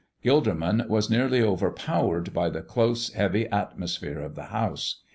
[0.25, 5.03] Gilderman was nearly overpowered by the close, heavy atmosphere of the house.